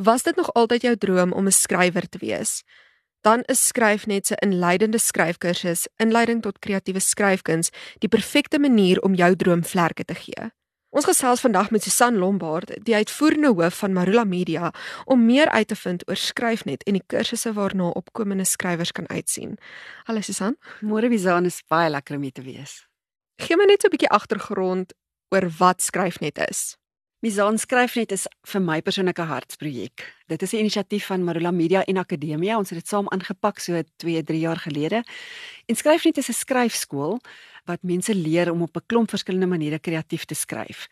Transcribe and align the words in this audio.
Was 0.00 0.22
dit 0.22 0.36
nog 0.36 0.52
altyd 0.52 0.82
jou 0.82 0.96
droom 0.96 1.32
om 1.32 1.46
'n 1.46 1.52
skrywer 1.52 2.08
te 2.08 2.18
wees? 2.18 2.62
Dan 3.20 3.42
is 3.42 3.66
Skryfnet 3.66 4.26
se 4.26 4.34
inleidende 4.34 4.98
skryfkursus, 4.98 5.88
Inleiding 5.96 6.42
tot 6.42 6.58
kreatiewe 6.58 7.00
skryfkuns, 7.00 7.70
die 7.98 8.08
perfekte 8.08 8.58
manier 8.58 9.00
om 9.00 9.14
jou 9.14 9.36
droom 9.36 9.64
vlerke 9.64 10.04
te 10.04 10.14
gee. 10.14 10.52
Ons 10.88 11.04
gesels 11.04 11.40
vandag 11.40 11.70
met 11.70 11.82
Susan 11.82 12.16
Lombard, 12.16 12.84
die 12.84 12.94
uitvoerende 12.94 13.48
hoof 13.48 13.78
van 13.78 13.92
Marula 13.92 14.24
Media, 14.24 14.72
om 15.04 15.26
meer 15.26 15.48
uit 15.48 15.68
te 15.68 15.76
vind 15.76 16.08
oor 16.08 16.16
Skryfnet 16.16 16.82
en 16.82 16.92
die 16.92 17.04
kursusse 17.06 17.52
waarna 17.52 17.88
opkomende 17.88 18.44
skrywers 18.44 18.92
kan 18.92 19.08
uitsien. 19.08 19.58
Hallo 20.04 20.20
Susan. 20.20 20.56
Môre 20.80 21.08
Bizaan 21.08 21.44
is 21.44 21.62
baie 21.68 21.90
lekker 21.90 22.16
om 22.16 22.22
hier 22.22 22.32
te 22.32 22.42
wees. 22.42 22.86
Gee 23.36 23.56
my 23.56 23.64
net 23.64 23.80
so 23.80 23.88
'n 23.88 23.90
bietjie 23.90 24.10
agtergrond 24.10 24.92
oor 25.28 25.50
wat 25.58 25.82
Skryfnet 25.82 26.38
is. 26.50 26.76
Bizaan 27.18 27.56
Skryfnet 27.58 28.12
is 28.14 28.28
vir 28.46 28.62
my 28.62 28.76
persoonlike 28.86 29.24
hartsprojek. 29.26 30.04
Dit 30.30 30.42
is 30.42 30.52
'n 30.52 30.62
inisiatief 30.62 31.06
van 31.06 31.24
Marula 31.24 31.50
Media 31.50 31.84
en 31.84 31.96
Akademia. 31.96 32.56
Ons 32.56 32.70
het 32.70 32.78
dit 32.78 32.88
saam 32.88 33.08
aangepak 33.08 33.58
so 33.58 33.82
2, 33.96 34.22
3 34.22 34.38
jaar 34.38 34.56
gelede. 34.56 35.02
En 35.66 35.74
Skryfnet 35.74 36.16
is 36.18 36.28
'n 36.28 36.32
skryfskool 36.32 37.20
wat 37.64 37.82
mense 37.82 38.14
leer 38.14 38.52
om 38.52 38.62
op 38.62 38.76
'n 38.76 38.86
klomp 38.86 39.10
verskillende 39.10 39.46
maniere 39.46 39.78
kreatief 39.78 40.24
te 40.24 40.34
skryf. 40.34 40.88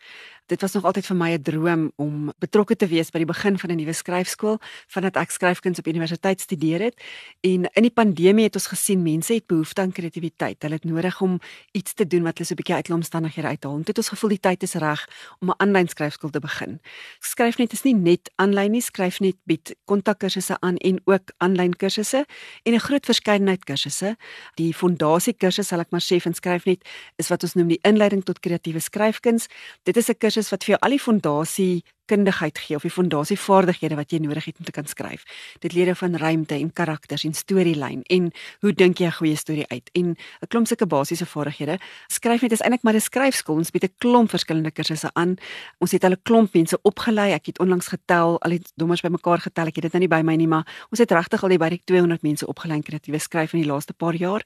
Dit 0.47 0.61
was 0.61 0.71
nog 0.71 0.85
altyd 0.85 1.05
vir 1.05 1.15
my 1.15 1.31
'n 1.31 1.41
droom 1.41 1.91
om 1.95 2.31
betrokke 2.39 2.75
te 2.75 2.87
wees 2.87 3.09
by 3.11 3.17
die 3.17 3.27
begin 3.27 3.59
van 3.59 3.69
'n 3.69 3.75
nuwe 3.75 3.93
skryfskool 3.93 4.59
vandat 4.87 5.15
ek 5.15 5.31
skryfkuns 5.31 5.79
op 5.79 5.87
universiteit 5.87 6.41
studeer 6.41 6.79
het. 6.79 6.95
En 7.41 7.67
in 7.73 7.83
die 7.83 7.91
pandemie 7.91 8.43
het 8.43 8.55
ons 8.55 8.67
gesien 8.67 9.03
mense 9.03 9.33
het 9.33 9.45
behoefte 9.47 9.81
aan 9.81 9.91
kreatiwiteit. 9.91 10.61
Hulle 10.61 10.73
het 10.73 10.83
nodig 10.83 11.21
om 11.21 11.39
iets 11.71 11.93
te 11.93 12.07
doen 12.07 12.23
wat 12.23 12.37
hulle 12.37 12.47
so 12.47 12.53
'n 12.53 12.55
bietjie 12.55 12.75
uit 12.75 12.87
hulle 12.87 12.99
omstandighede 12.99 13.47
uithaal. 13.47 13.77
Dit 13.77 13.87
het 13.87 13.97
ons 13.97 14.09
gevoel 14.09 14.29
die 14.29 14.39
tyd 14.39 14.63
is 14.63 14.73
reg 14.73 15.07
om 15.39 15.49
'n 15.49 15.53
aanlyn 15.57 15.87
skryfskool 15.87 16.29
te 16.29 16.39
begin. 16.39 16.79
Skryfnet 17.19 17.73
is 17.73 17.83
nie 17.83 17.95
net 17.95 18.31
aanlyn 18.35 18.71
nie, 18.71 18.81
Skryfnet 18.81 19.35
bied 19.43 19.75
kontakkursusse 19.85 20.57
aan 20.59 20.77
en 20.77 21.01
ook 21.03 21.31
aanlyn 21.37 21.75
kursusse 21.75 22.25
en 22.63 22.73
'n 22.73 22.79
groot 22.79 23.05
verskeidenheid 23.05 23.63
kursusse. 23.63 24.15
Die 24.55 24.73
fondasie 24.73 25.33
kursus 25.33 25.67
sal 25.67 25.79
ek 25.79 25.91
maar 25.91 26.01
sê 26.01 26.21
van 26.21 26.33
skryf 26.33 26.65
net 26.65 26.87
is 27.17 27.27
wat 27.27 27.43
ons 27.43 27.53
noem 27.53 27.67
die 27.67 27.79
inleiding 27.81 28.23
tot 28.23 28.39
kreatiewe 28.39 28.79
skryfkuns. 28.79 29.47
Dit 29.83 29.97
is 29.97 30.09
'n 30.09 30.17
kursus 30.17 30.36
wat 30.53 30.65
vir 30.65 30.75
jou 30.75 30.79
al 30.85 30.93
die 30.95 31.01
fondasie 31.01 31.83
kundigheid 32.07 32.57
gee 32.57 32.75
of 32.75 32.85
die 32.87 32.93
fondasievaardighede 32.93 33.95
wat 33.99 34.11
jy 34.11 34.19
nodig 34.23 34.45
het 34.49 34.59
om 34.59 34.65
te 34.65 34.71
kan 34.75 34.87
skryf. 34.87 35.25
Dit 35.59 35.75
leer 35.75 35.91
jou 35.91 35.97
van 35.99 36.15
ruimte 36.15 36.55
en 36.55 36.71
karakters 36.73 37.25
en 37.27 37.35
storielyn 37.37 38.03
en 38.13 38.31
hoe 38.65 38.73
dink 38.73 38.99
jy 38.99 39.07
'n 39.07 39.19
goeie 39.19 39.35
storie 39.35 39.67
uit 39.67 39.89
en 39.93 40.15
'n 40.15 40.47
klomp 40.47 40.67
sulke 40.67 40.85
basiese 40.85 41.25
vaardighede. 41.25 41.79
Skryf 42.07 42.41
net 42.41 42.51
is 42.51 42.61
eintlik 42.61 42.83
maar 42.83 42.95
'n 42.95 43.01
skryfskool. 43.01 43.57
Ons 43.57 43.71
bied 43.71 43.83
'n 43.83 43.93
klomp 43.97 44.29
verskillende 44.29 44.71
kursusse 44.71 45.09
aan. 45.13 45.37
Ons 45.79 45.91
het 45.91 46.03
al 46.03 46.11
'n 46.11 46.21
klomp 46.23 46.53
mense 46.53 46.77
opgelei. 46.81 47.31
Ek 47.33 47.45
het 47.45 47.59
onlangs 47.59 47.87
getel, 47.87 48.39
al 48.41 48.49
die 48.49 48.61
dommers 48.75 49.01
bymekaar 49.01 49.39
getel. 49.39 49.67
Ek 49.67 49.75
het 49.75 49.83
dit 49.83 49.91
nou 49.91 49.99
nie 49.99 50.07
by 50.07 50.21
my 50.21 50.35
nie, 50.35 50.47
maar 50.47 50.65
ons 50.91 50.99
het 50.99 51.11
regtig 51.11 51.43
al 51.43 51.57
by 51.57 51.69
die 51.69 51.81
200 51.83 52.21
mense 52.21 52.47
opgelei 52.47 52.77
in 52.77 52.83
kreatiewe 52.83 53.19
skryf 53.19 53.53
in 53.53 53.61
die 53.61 53.69
laaste 53.69 53.93
paar 53.93 54.15
jaar. 54.15 54.43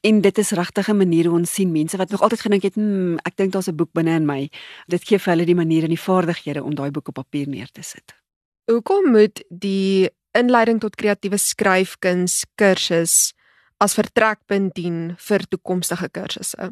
En 0.00 0.20
dit 0.20 0.38
is 0.38 0.50
regtig 0.50 0.88
'n 0.88 0.96
manier 0.96 1.26
hoe 1.26 1.38
ons 1.38 1.52
sien 1.52 1.72
mense 1.72 1.96
wat 1.96 2.10
nog 2.10 2.22
altyd 2.22 2.40
gedink 2.40 2.62
het, 2.62 2.74
"Hm, 2.74 3.14
ek 3.14 3.36
dink 3.36 3.52
daar's 3.52 3.68
'n 3.68 3.76
boek 3.76 3.92
binne 3.92 4.14
in 4.14 4.26
my." 4.26 4.50
Dit 4.86 5.04
gee 5.04 5.18
vir 5.18 5.32
hulle 5.32 5.46
die 5.46 5.54
manier 5.54 5.82
en 5.82 5.88
die 5.88 6.00
vaardighede 6.00 6.62
om 6.62 6.74
daai 6.74 6.90
boek 7.00 7.08
op 7.14 7.22
papier 7.24 7.48
neer 7.48 7.70
te 7.72 7.82
sit. 7.82 8.14
Hoekom 8.70 9.10
moet 9.16 9.40
die 9.48 10.10
inleiding 10.36 10.78
tot 10.80 10.94
kreatiewe 11.00 11.40
skryfkuns 11.40 12.44
kursus 12.60 13.32
as 13.80 13.96
vertrekpunt 13.96 14.76
dien 14.76 15.16
vir 15.18 15.46
toekomstige 15.48 16.10
kursusse? 16.12 16.70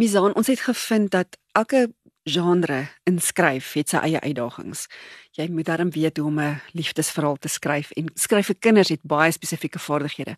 Misaan, 0.00 0.34
ons 0.38 0.48
het 0.50 0.62
gevind 0.64 1.12
dat 1.12 1.36
elke 1.52 1.88
genre 2.24 2.86
in 3.04 3.18
skryf 3.20 3.74
het 3.76 3.92
sy 3.92 4.00
eie 4.06 4.20
uitdagings 4.24 4.86
jy 5.34 5.48
moet 5.50 5.66
darm 5.66 5.90
weet 5.90 6.18
hoe 6.18 6.26
om 6.26 6.38
'n 6.40 6.60
liefdesverhaal 6.72 7.36
te 7.36 7.48
skryf 7.48 7.90
en 7.90 8.06
skryf 8.14 8.46
vir 8.46 8.56
kinders 8.60 8.88
het 8.88 9.02
baie 9.02 9.32
spesifieke 9.32 9.78
vaardighede. 9.78 10.36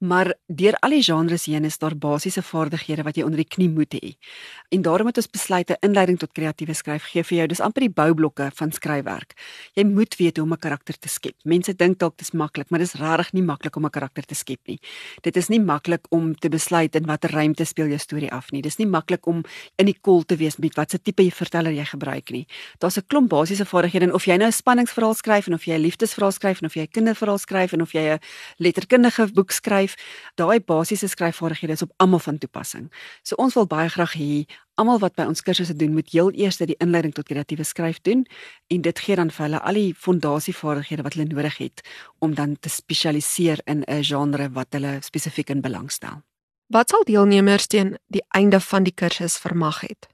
Maar 0.00 0.34
deur 0.46 0.74
al 0.80 0.90
die 0.90 1.02
genres 1.02 1.44
heen 1.44 1.64
is 1.64 1.78
daar 1.78 1.96
basiese 1.96 2.42
vaardighede 2.42 3.02
wat 3.02 3.16
jy 3.16 3.22
onder 3.22 3.36
die 3.36 3.48
knie 3.48 3.68
moet 3.68 3.94
hê. 3.94 4.16
En 4.70 4.82
daarom 4.82 5.06
het 5.06 5.16
ons 5.16 5.30
besluit 5.30 5.70
'n 5.70 5.76
inleiding 5.80 6.18
tot 6.18 6.32
kreatiewe 6.32 6.74
skryf 6.74 7.02
gee 7.02 7.22
vir 7.22 7.38
jou. 7.38 7.46
Dis 7.46 7.60
amper 7.60 7.80
die 7.80 7.90
boublokke 7.90 8.50
van 8.54 8.72
skryfwerk. 8.72 9.34
Jy 9.74 9.84
moet 9.84 10.16
weet 10.16 10.36
hoe 10.36 10.46
om 10.46 10.52
'n 10.52 10.58
karakter 10.58 10.98
te 10.98 11.08
skep. 11.08 11.34
Mense 11.44 11.76
dink 11.76 11.98
dalk 11.98 12.16
dis 12.16 12.32
maklik, 12.32 12.70
maar 12.70 12.80
dis 12.80 12.94
regtig 12.94 13.32
nie 13.32 13.42
maklik 13.42 13.76
om 13.76 13.84
'n 13.84 13.90
karakter 13.90 14.24
te 14.24 14.34
skep 14.34 14.60
nie. 14.66 14.80
Dit 15.20 15.36
is 15.36 15.48
nie 15.48 15.60
maklik 15.60 16.06
om 16.08 16.34
te 16.34 16.48
besluit 16.48 16.94
in 16.94 17.06
watter 17.06 17.30
ruimte 17.30 17.64
speel 17.64 17.86
jou 17.86 17.98
storie 17.98 18.32
af 18.32 18.50
nie. 18.50 18.62
Dis 18.62 18.78
nie 18.78 18.86
maklik 18.86 19.26
om 19.26 19.44
in 19.76 19.86
die 19.86 19.98
kol 20.00 20.22
te 20.22 20.36
wees 20.36 20.56
met 20.56 20.74
watse 20.74 21.02
tipe 21.02 21.30
verteller 21.30 21.72
jy 21.72 21.84
gebruik 21.84 22.30
nie. 22.30 22.46
Daar's 22.78 22.96
'n 22.96 23.06
klomp 23.06 23.28
basiese 23.28 23.66
vaardighede 23.66 24.04
en 24.04 24.14
of 24.14 24.24
jy 24.24 24.37
nou 24.38 24.48
'n 24.48 24.52
spanningsverhaal 24.52 25.14
skryf 25.14 25.46
en 25.46 25.54
of 25.54 25.64
jy 25.64 25.74
'n 25.74 25.80
liefdesverhaal 25.80 26.32
skryf 26.32 26.60
en 26.60 26.66
of 26.66 26.74
jy 26.74 26.82
'n 26.82 26.90
kinderverhaal 26.90 27.38
skryf 27.38 27.72
en 27.72 27.82
of 27.82 27.92
jy 27.92 28.14
'n 28.14 28.18
letterkundige 28.56 29.32
boek 29.32 29.50
skryf, 29.50 29.94
daai 30.34 30.60
basiese 30.60 31.08
skryfvaardighede 31.08 31.72
is 31.72 31.82
op 31.82 31.92
almal 31.96 32.18
van 32.18 32.38
toepassing. 32.38 32.92
So 33.22 33.34
ons 33.34 33.54
wil 33.54 33.66
baie 33.66 33.88
graag 33.88 34.14
hê 34.14 34.46
almal 34.74 34.98
wat 34.98 35.14
by 35.14 35.22
ons 35.22 35.42
kursusse 35.42 35.76
doen, 35.76 35.92
moet 35.92 36.10
heel 36.10 36.30
eers 36.32 36.56
die 36.56 36.76
inleiding 36.78 37.14
tot 37.14 37.26
kreatiewe 37.26 37.64
skryf 37.64 38.00
doen 38.02 38.26
en 38.68 38.80
dit 38.80 38.98
gee 38.98 39.16
dan 39.16 39.30
vir 39.30 39.44
hulle 39.46 39.60
al 39.60 39.74
die 39.74 39.94
fondasievaardighede 39.94 41.02
wat 41.02 41.14
hulle 41.14 41.28
nodig 41.28 41.58
het 41.58 41.80
om 42.18 42.34
dan 42.34 42.56
te 42.60 42.68
spesialiseer 42.68 43.60
in 43.66 43.84
'n 43.86 44.02
genre 44.02 44.50
wat 44.52 44.66
hulle 44.70 44.98
spesifiek 45.00 45.50
in 45.50 45.60
belangstel. 45.60 46.22
Wat 46.68 46.90
sal 46.90 47.04
deelnemers 47.04 47.66
teen 47.66 47.96
die 48.06 48.22
einde 48.28 48.60
van 48.60 48.82
die 48.82 48.92
kursus 48.92 49.38
vermag 49.38 49.80
het? 49.80 50.08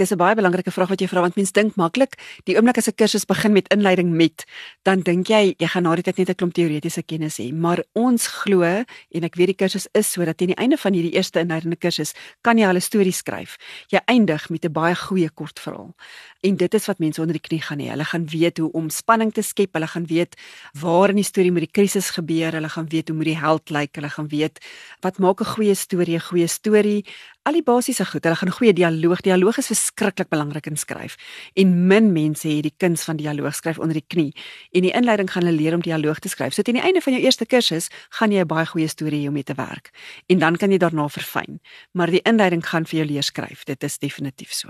Dis 0.00 0.12
'n 0.12 0.16
baie 0.16 0.34
belangrike 0.34 0.72
vraag 0.72 0.88
wat 0.88 1.00
jy 1.00 1.08
vra 1.12 1.20
want 1.20 1.36
mense 1.36 1.52
dink 1.52 1.76
maklik, 1.76 2.16
die 2.48 2.56
oomblik 2.56 2.78
as 2.78 2.88
'n 2.88 2.96
kursus 2.96 3.26
begin 3.26 3.52
met 3.52 3.68
inleiding 3.68 4.10
met, 4.16 4.46
dan 4.82 5.00
dink 5.00 5.28
jy 5.28 5.54
jy 5.58 5.68
gaan 5.68 5.82
na 5.82 5.94
die 5.94 6.02
tyd 6.02 6.16
net 6.16 6.30
'n 6.30 6.34
klomp 6.34 6.54
teoretiese 6.54 7.02
kennis 7.02 7.36
hê, 7.38 7.52
maar 7.52 7.84
ons 7.92 8.26
glo 8.26 8.62
en 8.62 9.24
ek 9.24 9.36
weet 9.36 9.46
die 9.52 9.60
kursus 9.60 9.86
is 9.92 10.10
sodat 10.12 10.38
teen 10.38 10.48
die 10.48 10.56
einde 10.56 10.78
van 10.78 10.94
hierdie 10.94 11.12
eerste 11.12 11.40
inleidende 11.40 11.76
kursus 11.76 12.14
kan 12.40 12.56
jy 12.56 12.64
al 12.64 12.76
'n 12.76 12.80
storie 12.80 13.12
skryf. 13.12 13.58
Jy 13.90 14.00
eindig 14.06 14.48
met 14.48 14.64
'n 14.64 14.72
baie 14.72 14.94
goeie 14.94 15.28
kortverhaal. 15.28 15.94
En 16.42 16.56
dit 16.56 16.74
is 16.74 16.86
wat 16.86 16.98
mense 16.98 17.20
onder 17.20 17.36
die 17.36 17.48
knie 17.48 17.60
gaan 17.60 17.78
hê. 17.78 17.90
Hulle 17.90 18.04
gaan 18.04 18.26
weet 18.26 18.58
hoe 18.58 18.72
om 18.72 18.88
spanning 18.88 19.32
te 19.32 19.42
skep, 19.42 19.74
hulle 19.74 19.86
gaan 19.86 20.06
weet 20.06 20.34
waar 20.80 21.10
in 21.10 21.16
die 21.16 21.24
storie 21.24 21.52
moet 21.52 21.68
die 21.68 21.82
krisis 21.82 22.10
gebeur, 22.10 22.52
hulle 22.52 22.68
gaan 22.68 22.88
weet 22.88 23.08
hoe 23.08 23.16
moet 23.16 23.26
die 23.26 23.38
held 23.38 23.70
lyk, 23.70 23.94
hulle 23.94 24.08
gaan 24.08 24.28
weet 24.28 24.58
wat 25.02 25.18
maak 25.18 25.40
'n 25.40 25.44
goeie 25.44 25.74
storie 25.74 26.16
'n 26.16 26.20
goeie 26.20 26.48
storie 26.48 27.04
al 27.42 27.56
die 27.56 27.64
basiese 27.64 28.04
goed. 28.04 28.24
Hulle 28.24 28.36
gaan 28.36 28.48
'n 28.48 28.58
goeie 28.58 28.72
dialoog. 28.72 29.20
Dialoog 29.20 29.58
is 29.58 29.66
verskriklik 29.66 30.28
belangrik 30.28 30.66
in 30.66 30.76
skryf. 30.76 31.16
En 31.54 31.86
min 31.86 32.12
mense 32.12 32.48
het 32.48 32.62
die 32.62 32.74
kuns 32.76 33.02
van 33.02 33.16
dialoog 33.16 33.54
skryf 33.54 33.78
onder 33.78 33.94
die 33.94 34.04
knie. 34.06 34.34
En 34.70 34.80
die 34.80 34.92
inleiding 34.92 35.30
gaan 35.32 35.44
hulle 35.44 35.56
leer 35.56 35.74
om 35.74 35.80
dialoog 35.80 36.18
te 36.18 36.28
skryf. 36.28 36.52
So 36.52 36.62
teen 36.62 36.74
die 36.74 36.82
einde 36.82 37.00
van 37.00 37.12
jou 37.12 37.24
eerste 37.24 37.46
kursus 37.46 37.88
gaan 38.08 38.30
jy 38.30 38.40
'n 38.40 38.46
baie 38.46 38.66
goeie 38.66 38.88
storie 38.88 39.24
hê 39.24 39.26
om 39.26 39.32
mee 39.32 39.42
te 39.42 39.54
werk. 39.54 39.90
En 40.26 40.38
dan 40.38 40.56
kan 40.56 40.70
jy 40.70 40.78
daarna 40.78 41.08
verfyn. 41.08 41.60
Maar 41.92 42.10
die 42.10 42.22
inleiding 42.22 42.68
gaan 42.68 42.86
vir 42.86 42.98
jou 42.98 43.06
leer 43.12 43.22
skryf. 43.22 43.64
Dit 43.64 43.82
is 43.82 43.98
definitief 43.98 44.52
so. 44.52 44.68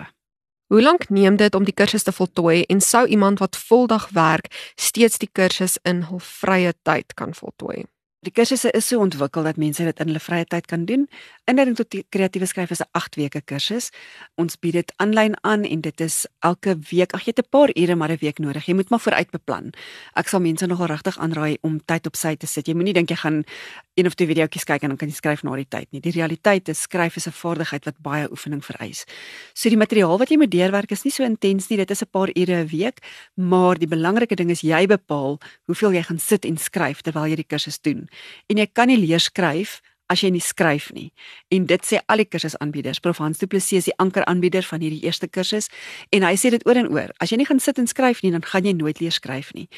Hoe 0.67 0.83
lank 0.83 1.09
neem 1.09 1.37
dit 1.37 1.55
om 1.55 1.65
die 1.65 1.75
kursus 1.75 2.03
te 2.03 2.13
voltooi 2.13 2.63
en 2.63 2.81
sou 2.81 3.07
iemand 3.07 3.39
wat 3.39 3.57
voldag 3.57 4.09
werk 4.09 4.73
steeds 4.75 5.19
die 5.19 5.29
kursus 5.33 5.79
in 5.83 6.03
hul 6.03 6.21
vrye 6.21 6.75
tyd 6.83 7.15
kan 7.15 7.35
voltooi? 7.35 7.85
Die 8.21 8.33
kursusse 8.37 8.69
is 8.77 8.85
so 8.85 9.01
ontwikkel 9.01 9.47
dat 9.49 9.57
mense 9.57 9.81
dit 9.81 10.01
in 10.03 10.11
hulle 10.11 10.21
vrye 10.21 10.45
tyd 10.45 10.67
kan 10.69 10.83
doen. 10.85 11.07
Inleiding 11.49 11.79
tot 11.79 11.95
kreatiewe 12.13 12.45
skryf 12.51 12.75
is 12.75 12.83
'n 12.83 12.91
8 12.93 13.17
weke 13.17 13.41
kursus. 13.41 13.89
Ons 14.37 14.59
bied 14.61 14.73
dit 14.73 14.93
aanlyn 14.97 15.35
aan 15.41 15.65
en 15.65 15.81
dit 15.81 16.01
is 16.01 16.27
elke 16.41 16.77
week. 16.91 17.15
Ag 17.15 17.25
jy 17.25 17.33
het 17.33 17.39
'n 17.41 17.49
paar 17.49 17.71
ure 17.75 17.97
maar 17.97 18.11
'n 18.13 18.21
week 18.21 18.39
nodig. 18.39 18.67
Jy 18.67 18.75
moet 18.75 18.91
maar 18.91 19.01
vooruit 19.01 19.31
beplan. 19.31 19.73
Ek 20.15 20.29
sal 20.29 20.41
mense 20.41 20.67
nogal 20.67 20.87
regtig 20.87 21.19
aanraai 21.19 21.57
om 21.63 21.81
tyd 21.85 22.07
op 22.07 22.17
sy 22.17 22.37
te 22.37 22.47
sit. 22.47 22.67
Jy 22.67 22.75
moenie 22.75 22.93
dink 22.93 23.09
jy 23.09 23.17
gaan 23.17 23.45
een 24.01 24.09
of 24.09 24.17
twee 24.17 24.29
videoetjies 24.31 24.65
kyk 24.65 24.83
en 24.83 24.95
dan 24.95 25.01
kan 25.01 25.11
jy 25.13 25.15
skryf 25.19 25.45
na 25.45 25.55
die 25.61 25.69
tyd 25.69 25.89
nie. 25.93 26.01
Die 26.01 26.15
realiteit 26.17 26.69
is 26.73 26.83
skryf 26.89 27.17
is 27.17 27.29
'n 27.29 27.37
vaardigheid 27.37 27.85
wat 27.85 28.01
baie 28.01 28.31
oefening 28.31 28.65
vereis. 28.65 29.05
So 29.55 29.69
die 29.69 29.77
materiaal 29.77 30.19
wat 30.19 30.31
jy 30.31 30.37
moet 30.37 30.51
deurwerk 30.51 30.91
is 30.91 31.05
nie 31.05 31.13
so 31.13 31.25
intens 31.25 31.69
nie. 31.69 31.77
Dit 31.77 31.91
is 31.91 32.03
'n 32.03 32.11
paar 32.11 32.31
ure 32.35 32.65
'n 32.65 32.67
week, 32.67 32.99
maar 33.37 33.79
die 33.79 33.89
belangrike 33.89 34.37
ding 34.37 34.51
is 34.51 34.63
jy 34.63 34.87
bepaal 34.87 35.39
hoeveel 35.67 35.93
jy 35.93 36.03
gaan 36.03 36.19
sit 36.19 36.45
en 36.45 36.57
skryf 36.57 37.03
terwyl 37.03 37.27
jy 37.27 37.37
die 37.37 37.49
kursus 37.49 37.79
doen 37.79 38.09
en 38.49 38.57
jy 38.57 38.67
kan 38.73 38.89
nie 38.89 38.99
leer 38.99 39.21
skryf 39.21 39.81
as 40.11 40.25
jy 40.25 40.31
nie 40.35 40.43
skryf 40.43 40.91
nie. 40.97 41.09
En 41.55 41.67
dit 41.71 41.87
sê 41.87 42.01
al 42.11 42.25
die 42.25 42.27
kursusaanbieders. 42.29 43.01
Prof 43.03 43.21
Hans 43.23 43.39
Du 43.39 43.47
Plessis 43.51 43.85
is 43.85 43.89
die 43.91 43.97
ankeraanbieder 44.03 44.67
van 44.67 44.83
hierdie 44.83 45.01
eerste 45.07 45.29
kursus 45.31 45.71
en 46.15 46.27
hy 46.27 46.35
sê 46.41 46.51
dit 46.51 46.65
oor 46.67 46.81
en 46.81 46.91
oor. 46.91 47.15
As 47.23 47.31
jy 47.31 47.39
nie 47.41 47.47
gaan 47.49 47.63
sit 47.63 47.79
en 47.79 47.87
skryf 47.91 48.25
nie, 48.25 48.33
dan 48.35 48.45
gaan 48.47 48.67
jy 48.67 48.75
nooit 48.77 49.01
leer 49.01 49.15
skryf 49.15 49.53
nie. 49.55 49.69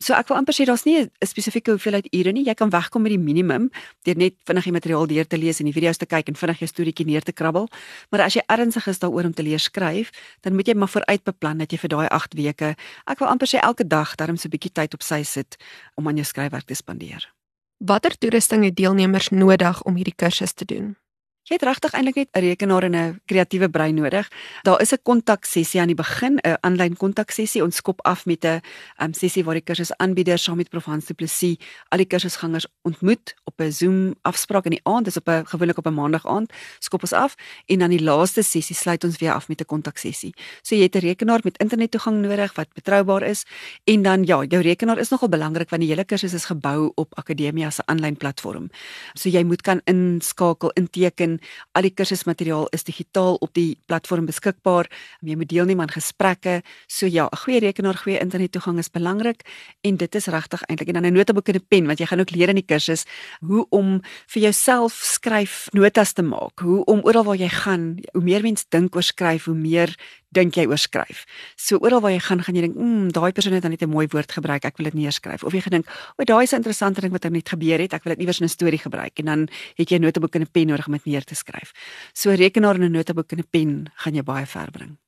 So 0.00 0.16
ek 0.16 0.32
wil 0.32 0.40
amper 0.40 0.56
sê 0.56 0.66
daar's 0.68 0.86
nie 0.88 1.04
'n 1.04 1.10
spesifieke 1.26 1.76
hoeveelheid 1.76 2.08
ure 2.12 2.32
nie. 2.32 2.44
Jy 2.44 2.54
kan 2.54 2.70
wegkom 2.70 3.02
met 3.02 3.12
die 3.12 3.18
minimum 3.18 3.70
deur 4.04 4.16
net 4.16 4.34
vinnig 4.46 4.64
die 4.64 4.72
materiaal 4.72 5.06
deur 5.06 5.26
te 5.26 5.36
lees 5.36 5.60
en 5.60 5.66
die 5.66 5.74
video's 5.74 5.98
te 5.98 6.06
kyk 6.06 6.28
en 6.28 6.34
vinnig 6.34 6.58
jou 6.58 6.68
storieetjie 6.68 7.06
neer 7.06 7.22
te 7.22 7.32
krabbel. 7.32 7.68
Maar 8.10 8.20
as 8.20 8.34
jy 8.34 8.42
ernstig 8.48 8.86
is 8.86 8.98
daaroor 8.98 9.24
om 9.24 9.34
te 9.34 9.42
leer 9.42 9.58
skryf, 9.58 10.10
dan 10.40 10.54
moet 10.54 10.66
jy 10.66 10.74
maar 10.74 10.88
vooruit 10.88 11.24
beplan 11.24 11.58
dat 11.58 11.70
jy 11.72 11.78
vir 11.78 11.88
daai 11.88 12.08
8 12.08 12.34
weke, 12.34 12.76
ek 13.06 13.18
wil 13.18 13.28
amper 13.28 13.46
sê 13.46 13.60
elke 13.60 13.84
dag 13.84 14.16
darm 14.16 14.36
so 14.36 14.48
'n 14.48 14.50
bietjie 14.50 14.72
tyd 14.72 14.94
op 14.94 15.02
sy 15.02 15.22
sit 15.22 15.56
om 15.96 16.08
aan 16.08 16.16
jou 16.16 16.24
skryfwerk 16.24 16.66
te 16.66 16.74
spandeer. 16.74 17.41
Watter 17.84 18.14
toerusting 18.18 18.64
het 18.64 18.76
deelnemers 18.76 19.28
nodig 19.28 19.82
om 19.82 19.96
hierdie 19.98 20.14
kursus 20.14 20.52
te 20.52 20.64
doen? 20.64 20.96
Jy 21.42 21.56
het 21.58 21.64
regtig 21.66 21.94
eintlik 21.98 22.14
net 22.14 22.28
'n 22.32 22.38
rekenaar 22.38 22.84
en 22.84 22.94
'n 22.94 23.20
kreatiewe 23.26 23.68
brein 23.68 23.94
nodig. 23.94 24.30
Daar 24.62 24.80
is 24.80 24.92
'n 24.92 25.02
kontaksessie 25.02 25.80
aan 25.80 25.86
die 25.86 25.96
begin, 25.96 26.38
'n 26.38 26.56
aanlyn 26.60 26.96
kontaksessie. 26.96 27.62
Ons 27.62 27.76
skop 27.76 28.00
af 28.06 28.26
met 28.26 28.44
'n 28.44 28.60
um, 29.02 29.12
sessie 29.12 29.44
waar 29.44 29.54
die 29.54 29.62
kursusaanbieder 29.62 30.38
saam 30.38 30.56
met 30.56 30.68
Prof 30.70 30.84
Hans 30.84 31.06
Du 31.06 31.14
Plessis 31.14 31.56
al 31.88 31.98
die 31.98 32.06
kursusgangers 32.06 32.66
ontmoet 32.82 33.34
op 33.44 33.60
'n 33.60 33.72
Zoom 33.72 34.14
afspraak 34.22 34.64
in 34.64 34.70
die 34.70 34.80
aand. 34.82 35.04
Dis 35.04 35.16
op 35.16 35.28
'n 35.28 35.44
gewoonlik 35.44 35.78
op 35.78 35.86
'n 35.86 35.94
maandag 35.94 36.26
aand. 36.26 36.52
Skop 36.78 37.02
ons 37.02 37.12
af 37.12 37.34
en 37.66 37.78
dan 37.78 37.90
die 37.90 38.02
laaste 38.02 38.42
sessie 38.42 38.76
sluit 38.76 39.04
ons 39.04 39.18
weer 39.18 39.32
af 39.32 39.48
met 39.48 39.60
'n 39.60 39.64
kontaksessie. 39.64 40.34
So 40.62 40.76
jy 40.76 40.82
het 40.82 40.94
'n 40.94 40.98
rekenaar 40.98 41.40
met 41.42 41.58
internettoegang 41.58 42.20
nodig 42.20 42.54
wat 42.54 42.72
betroubaar 42.72 43.22
is 43.22 43.44
en 43.84 44.02
dan 44.02 44.24
ja, 44.24 44.44
jou 44.44 44.62
rekenaar 44.62 44.98
is 44.98 45.08
nogal 45.08 45.28
belangrik 45.28 45.70
want 45.70 45.82
die 45.82 45.90
hele 45.90 46.04
kursus 46.04 46.32
is 46.32 46.44
gebou 46.44 46.92
op 46.94 47.18
Akademia 47.18 47.70
se 47.70 47.82
aanlyn 47.84 48.16
platform. 48.16 48.70
So 49.14 49.28
jy 49.28 49.42
moet 49.42 49.62
kan 49.62 49.80
inskakel, 49.84 50.70
inteken 50.70 51.31
en 51.32 51.40
al 51.76 51.86
die 51.86 51.94
kursusmateriaal 51.94 52.68
is 52.76 52.84
digitaal 52.84 53.38
op 53.40 53.52
die 53.56 53.78
platform 53.86 54.26
beskikbaar. 54.28 54.88
Jy 55.20 55.36
moet 55.36 55.50
deelneem 55.50 55.80
aan 55.80 55.92
gesprekke. 55.92 56.62
So 56.86 57.06
ja, 57.06 57.26
'n 57.26 57.36
goeie 57.36 57.60
rekenaar, 57.60 57.96
goeie 57.96 58.20
internettoegang 58.20 58.78
is 58.78 58.90
belangrik 58.90 59.42
en 59.82 59.96
dit 59.96 60.14
is 60.14 60.26
regtig 60.26 60.62
eintlik 60.68 60.88
en 60.88 60.94
dan 60.94 61.06
'n 61.06 61.12
notaboek 61.12 61.48
en 61.48 61.54
'n 61.56 61.66
pen 61.68 61.86
want 61.86 61.98
jy 61.98 62.06
gaan 62.06 62.20
ook 62.20 62.30
leer 62.30 62.48
in 62.48 62.60
die 62.60 62.66
kursus 62.66 63.04
hoe 63.40 63.66
om 63.70 64.00
vir 64.26 64.42
jouself 64.42 64.92
skryf 64.92 65.68
notas 65.72 66.12
te 66.12 66.22
maak. 66.22 66.60
Hoe 66.60 66.84
om 66.84 67.00
oral 67.02 67.24
waar 67.24 67.36
jy 67.36 67.48
gaan, 67.48 67.98
hoe 68.12 68.22
meer 68.22 68.42
mens 68.42 68.64
dink 68.68 68.94
oor 68.94 69.02
skryf, 69.02 69.44
hoe 69.44 69.54
meer 69.54 69.96
dink 70.32 70.56
jy 70.56 70.66
oor 70.66 70.80
skryf. 70.80 71.24
So 71.56 71.78
oral 71.84 72.00
waar 72.00 72.12
jy 72.14 72.20
gaan, 72.24 72.42
gaan 72.42 72.56
jy 72.56 72.60
dink, 72.60 72.76
"Mmm, 72.76 73.12
daai 73.12 73.32
persoon 73.32 73.52
het 73.52 73.62
dan 73.62 73.70
net 73.70 73.82
'n 73.82 73.90
mooi 73.90 74.06
woord 74.06 74.32
gebruik, 74.32 74.64
ek 74.64 74.76
wil 74.76 74.90
dit 74.90 74.94
neerskryf." 74.94 75.44
Of 75.44 75.52
jy 75.52 75.60
gedink, 75.60 75.86
"O, 76.16 76.24
daai 76.24 76.42
is 76.42 76.52
'n 76.52 76.56
interessante 76.56 77.00
ding 77.00 77.12
wat 77.12 77.24
net 77.30 77.48
gebeur 77.48 77.78
het, 77.78 77.92
ek 77.92 78.04
wil 78.04 78.14
dit 78.14 78.20
iewers 78.20 78.40
in 78.40 78.46
'n 78.46 78.48
storie 78.48 78.78
gebruik." 78.78 79.18
En 79.18 79.24
dan 79.24 79.48
het 79.76 79.88
jy 79.88 79.96
'n 79.98 80.02
notaboek 80.02 80.34
en 80.34 80.42
'n 80.42 80.50
pen 80.50 80.66
nodig 80.66 80.86
om 80.86 80.92
dit 80.92 81.04
neer 81.04 81.24
te 81.24 81.34
skryf. 81.34 81.72
So 82.12 82.30
rekenaar 82.30 82.74
en 82.74 82.84
'n 82.84 82.92
notaboek 82.92 83.32
en 83.32 83.38
'n 83.38 83.46
pen 83.50 83.90
gaan 83.94 84.12
jou 84.14 84.24
baie 84.24 84.46
ver 84.46 84.70
bring. 84.70 84.98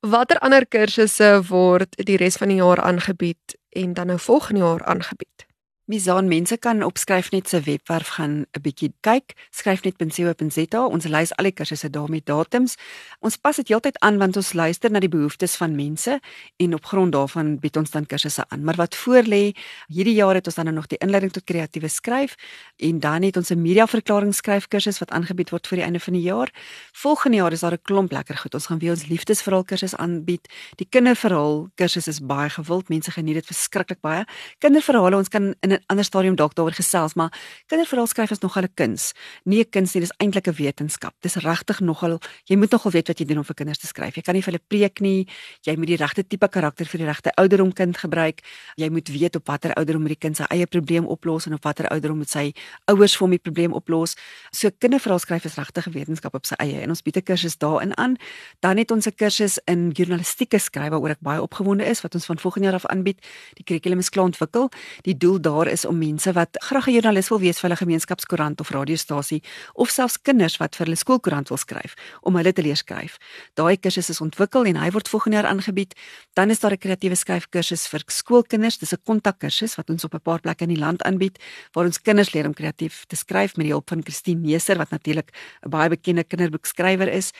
Watter 0.00 0.38
ander 0.38 0.66
kursusse 0.66 1.42
word 1.48 1.94
die 1.96 2.16
res 2.16 2.36
van 2.36 2.48
die 2.48 2.56
jaar 2.56 2.80
aangebied 2.80 3.56
en 3.70 3.94
dan 3.94 4.06
nou 4.06 4.18
volgende 4.18 4.60
jaar 4.60 4.84
aangebied? 4.84 5.51
Misaan 5.92 6.24
mense 6.24 6.56
kan 6.56 6.80
op 6.82 6.96
skryfnet 6.96 7.48
se 7.48 7.60
webwerf 7.60 8.08
gaan 8.08 8.46
'n 8.56 8.60
bietjie 8.62 8.92
kyk, 9.00 9.32
skryfnet.co.za. 9.50 10.86
Ons 10.86 11.04
lys 11.04 11.36
al 11.36 11.44
die 11.44 11.52
kursusse 11.52 11.90
daar 11.90 12.08
met 12.08 12.26
datums. 12.26 12.76
Ons 13.20 13.36
pas 13.36 13.56
dit 13.56 13.68
heeltyd 13.68 13.98
aan 13.98 14.18
want 14.18 14.36
ons 14.36 14.52
luister 14.52 14.90
na 14.90 15.00
die 15.00 15.08
behoeftes 15.08 15.56
van 15.56 15.76
mense 15.76 16.20
en 16.56 16.74
op 16.74 16.84
grond 16.84 17.12
daarvan 17.12 17.58
bied 17.58 17.76
ons 17.76 17.90
dan 17.90 18.06
kursusse 18.06 18.44
aan. 18.48 18.64
Maar 18.64 18.76
wat 18.76 18.96
voorlê, 18.96 19.52
hierdie 19.88 20.14
jaar 20.14 20.34
het 20.34 20.46
ons 20.46 20.54
dan 20.54 20.74
nog 20.74 20.86
die 20.86 20.98
inleiding 20.98 21.32
tot 21.32 21.44
kreatiewe 21.44 21.88
skryf 21.88 22.34
en 22.76 23.00
dan 23.00 23.22
het 23.22 23.36
ons 23.36 23.50
'n 23.50 23.60
mediaverklaring 23.60 24.34
skryfkursus 24.34 24.98
wat 24.98 25.10
aangebied 25.10 25.50
word 25.50 25.66
vir 25.66 25.76
die 25.76 25.84
einde 25.84 26.00
van 26.00 26.12
die 26.12 26.22
jaar. 26.22 26.48
Volgende 26.92 27.36
jaar 27.36 27.52
is 27.52 27.60
daar 27.60 27.72
'n 27.72 27.82
klomp 27.82 28.12
lekker 28.12 28.36
goed. 28.36 28.54
Ons 28.54 28.66
gaan 28.66 28.78
weer 28.78 28.90
ons 28.90 29.06
liefdesverhaal 29.06 29.64
kursus 29.64 29.96
aanbied. 29.96 30.48
Die 30.76 30.86
kinderverhaal 30.90 31.68
kursus 31.74 32.06
is 32.06 32.20
baie 32.20 32.48
gewild. 32.50 32.88
Mense 32.88 33.10
geniet 33.10 33.34
dit 33.34 33.46
verskriklik 33.46 34.00
baie. 34.00 34.24
Kinderverhale 34.58 35.16
ons 35.16 35.28
kan 35.28 35.54
in 35.60 35.72
'n 35.72 35.81
ander 35.86 36.04
stadium 36.04 36.34
dalk 36.34 36.54
daaroor 36.54 36.74
gesels, 36.74 37.14
maar 37.14 37.32
kinderverhaal 37.66 38.06
skryf 38.06 38.30
is 38.30 38.40
nogal 38.40 38.62
'n 38.62 38.74
kuns. 38.74 39.12
Nie 39.44 39.60
'n 39.60 39.70
kuns 39.70 39.94
nie, 39.94 40.00
dis 40.00 40.12
eintlik 40.18 40.48
'n 40.48 40.54
wetenskap. 40.54 41.14
Dis 41.20 41.34
regtig 41.36 41.80
nogal 41.80 42.20
jy 42.46 42.56
moet 42.56 42.70
nogal 42.70 42.90
weet 42.90 43.08
wat 43.08 43.18
jy 43.18 43.26
doen 43.26 43.38
om 43.38 43.44
vir 43.44 43.54
kinders 43.54 43.78
te 43.78 43.86
skryf. 43.86 44.16
Jy 44.16 44.22
kan 44.22 44.34
nie 44.34 44.42
vir 44.42 44.52
hulle 44.52 44.64
preek 44.68 45.00
nie. 45.00 45.26
Jy 45.66 45.76
moet 45.76 45.86
die 45.86 45.96
regte 45.96 46.24
tipe 46.26 46.48
karakter 46.48 46.86
vir 46.86 46.98
die 46.98 47.06
regte 47.06 47.32
ouderdom 47.36 47.72
kind 47.72 47.96
gebruik. 47.96 48.42
Jy 48.76 48.88
moet 48.90 49.08
weet 49.08 49.36
op 49.36 49.46
watter 49.46 49.74
ouderdom 49.74 50.02
moet 50.02 50.14
die 50.14 50.20
kind 50.20 50.36
sy 50.36 50.44
eie 50.50 50.66
probleem 50.66 51.06
oplos 51.06 51.46
en 51.46 51.54
op 51.54 51.64
watter 51.64 51.88
ouderdom 51.88 52.18
moet 52.18 52.30
sy 52.30 52.52
ouers 52.90 53.16
vir 53.16 53.26
hom 53.26 53.30
die 53.30 53.42
probleem 53.42 53.72
oplos. 53.72 54.16
So 54.50 54.70
kinderverhaal 54.70 55.18
skryf 55.18 55.44
is 55.44 55.56
regtig 55.56 55.86
'n 55.86 55.92
wetenskap 55.92 56.34
op 56.34 56.46
sy 56.46 56.54
eie 56.58 56.80
en 56.82 56.90
ons 56.90 57.02
bied 57.02 57.16
'n 57.16 57.22
kursus 57.22 57.58
daarin 57.58 57.96
aan. 57.96 58.16
Dan 58.60 58.76
het 58.78 58.90
ons 58.90 59.06
'n 59.06 59.14
kursus 59.14 59.58
in 59.66 59.90
journalistieke 59.90 60.58
skryf 60.58 60.90
waaroor 60.90 61.10
ek 61.10 61.20
baie 61.20 61.40
opgewonde 61.42 61.84
is 61.84 62.00
wat 62.02 62.14
ons 62.14 62.26
van 62.26 62.38
volgende 62.38 62.68
jaar 62.68 62.74
af 62.74 62.86
aanbied. 62.86 63.18
Die 63.54 63.64
kurrikulum 63.64 63.98
is 63.98 64.10
klaar 64.10 64.24
ontwikkel. 64.24 64.70
Die 65.02 65.16
doel 65.16 65.40
daar 65.40 65.61
daar 65.62 65.72
is 65.72 65.84
om 65.84 65.98
mense 65.98 66.32
wat 66.32 66.48
graag 66.58 66.86
'n 66.86 66.92
joernalis 66.92 67.28
wil 67.28 67.38
wees 67.38 67.60
vir 67.60 67.68
hulle 67.68 67.76
gemeenskapskoerant 67.76 68.60
of 68.60 68.70
radiostasie 68.70 69.42
of 69.72 69.88
selfs 69.88 70.22
kinders 70.22 70.56
wat 70.56 70.76
vir 70.76 70.86
hulle 70.86 70.96
skoolkoerant 70.96 71.48
wil 71.48 71.56
skryf 71.56 71.94
om 72.20 72.36
hulle 72.36 72.52
te 72.52 72.62
leer 72.62 72.76
skryf. 72.76 73.16
Daai 73.54 73.76
kursus 73.76 74.08
is 74.08 74.20
ontwikkel 74.20 74.64
en 74.64 74.76
hy 74.76 74.90
word 74.90 75.08
volgende 75.08 75.36
jaar 75.36 75.46
aangebied. 75.46 75.94
Dan 76.32 76.50
is 76.50 76.60
daar 76.60 76.72
'n 76.72 76.78
kreatiewe 76.78 77.14
skryfkursus 77.14 77.86
vir 77.86 78.02
skoolkinders. 78.06 78.78
Dis 78.78 78.92
'n 78.92 79.02
kontakkursus 79.04 79.74
wat 79.76 79.90
ons 79.90 80.04
op 80.04 80.14
'n 80.14 80.20
paar 80.20 80.40
plekke 80.40 80.64
in 80.64 80.74
die 80.74 80.78
land 80.78 81.02
aanbied 81.02 81.38
waar 81.72 81.84
ons 81.84 82.00
kinders 82.00 82.32
leer 82.32 82.46
om 82.46 82.54
kreatief 82.54 83.04
te 83.06 83.16
skryf 83.16 83.56
met 83.56 83.64
die 83.66 83.72
hulp 83.72 83.88
van 83.88 84.02
Christine 84.02 84.40
Neser 84.40 84.76
wat 84.76 84.90
natuurlik 84.90 85.30
'n 85.64 85.70
baie 85.70 85.88
bekende 85.88 86.24
kinderboekskrywer 86.24 87.08
is. 87.08 87.30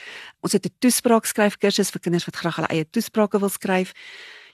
Ons 0.41 0.53
het 0.53 0.65
'n 0.65 0.75
toespraak 0.79 1.25
skryfkursus 1.25 1.91
vir 1.91 1.99
kinders 1.99 2.25
wat 2.25 2.35
graag 2.35 2.55
hulle 2.55 2.67
eie 2.69 2.85
toesprake 2.89 3.39
wil 3.39 3.49
skryf. 3.49 3.91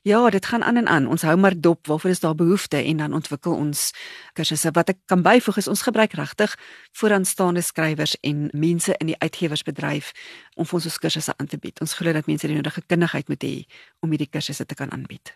Ja, 0.01 0.29
dit 0.29 0.45
gaan 0.45 0.63
aan 0.63 0.75
en 0.75 0.87
aan. 0.87 1.07
Ons 1.07 1.21
hou 1.21 1.37
maar 1.37 1.59
dop 1.59 1.87
waarvoor 1.87 2.09
is 2.09 2.19
daar 2.19 2.35
behoefte 2.35 2.77
en 2.77 2.97
dan 2.97 3.13
ontwikkel 3.13 3.55
ons 3.55 3.91
kursusse. 4.33 4.71
Wat 4.71 4.89
ek 4.89 4.97
kan 5.05 5.21
byvoeg 5.21 5.57
is 5.57 5.67
ons 5.67 5.81
gebruik 5.81 6.13
regtig 6.15 6.55
vooraanstaande 6.91 7.61
skrywers 7.61 8.15
en 8.19 8.47
mense 8.51 8.95
in 8.97 9.11
die 9.11 9.19
uitgewersbedryf 9.19 10.11
om 10.55 10.65
vir 10.65 10.79
ons 10.79 10.97
kursusse 10.97 11.33
aan 11.35 11.47
te 11.47 11.57
bied. 11.57 11.81
Ons 11.83 11.93
glo 11.99 12.13
dat 12.13 12.31
mense 12.31 12.47
die 12.47 12.55
nodige 12.55 12.85
kundigheid 12.87 13.27
moet 13.27 13.43
hê 13.43 13.53
om 13.99 14.09
hierdie 14.09 14.29
kursusse 14.31 14.65
te 14.65 14.75
kan 14.75 14.91
aanbied. 14.91 15.35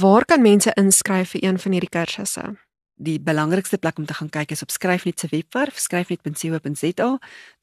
Waar 0.00 0.24
kan 0.24 0.42
mense 0.42 0.72
inskryf 0.76 1.36
vir 1.36 1.44
een 1.44 1.58
van 1.58 1.72
hierdie 1.72 1.92
kursusse? 1.92 2.56
Die 3.00 3.16
belangrikste 3.20 3.78
plek 3.80 3.98
om 3.98 4.06
te 4.06 4.14
gaan 4.14 4.28
kyk 4.32 4.52
is 4.54 4.62
op 4.62 4.70
Skryfnet 4.70 5.20
se 5.20 5.28
webwerf, 5.32 5.78
skryfnet.co.za. 5.80 7.08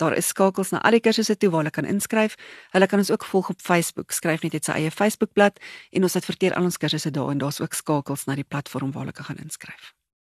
Daar 0.02 0.16
is 0.18 0.32
skakels 0.34 0.74
na 0.74 0.82
al 0.82 0.98
die 0.98 1.04
kursusse 1.06 1.38
toe 1.38 1.52
waar 1.54 1.64
hulle 1.66 1.76
kan 1.76 1.86
inskryf. 1.90 2.38
Hulle 2.74 2.90
kan 2.90 3.04
ons 3.04 3.12
ook 3.14 3.26
volg 3.26 3.54
op 3.54 3.62
Facebook. 3.62 4.12
Skryfnet 4.12 4.58
het 4.58 4.70
sy 4.70 4.80
eie 4.80 4.92
Facebookblad 4.92 5.62
en 5.92 6.10
ons 6.10 6.18
adverteer 6.18 6.58
al 6.58 6.70
ons 6.70 6.82
kursusse 6.82 7.14
daar 7.14 7.32
en 7.36 7.46
daar's 7.46 7.62
ook 7.62 7.78
skakels 7.78 8.26
na 8.26 8.36
die 8.36 8.48
platform 8.48 8.92
waar 8.92 9.08
hulle 9.08 9.18
kan 9.18 9.38
inskryf. 9.44 9.97